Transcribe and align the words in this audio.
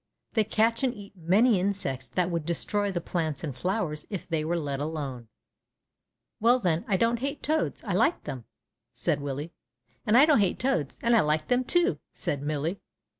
They 0.33 0.43
catch 0.43 0.83
and 0.83 0.95
eat 0.95 1.13
many 1.15 1.59
insects 1.59 2.09
that 2.09 2.31
would 2.31 2.43
destroy 2.43 2.91
the 2.91 2.99
plants 2.99 3.43
and 3.43 3.55
flowers 3.55 4.03
if 4.09 4.27
they 4.27 4.43
were 4.43 4.57
let 4.57 4.79
alone." 4.79 5.27
^AVell, 6.41 6.63
then, 6.63 6.85
I 6.87 6.97
don't 6.97 7.19
hate 7.19 7.43
toads, 7.43 7.83
I 7.83 7.93
like 7.93 8.23
them," 8.23 8.45
said 8.91 9.21
Willie. 9.21 9.53
And 10.03 10.17
I 10.17 10.25
don't 10.25 10.39
hate 10.39 10.57
toads, 10.57 10.99
and 11.03 11.15
I 11.15 11.21
like 11.21 11.49
them, 11.49 11.63
too," 11.63 11.99
said 12.13 12.41
Millie. 12.41 12.79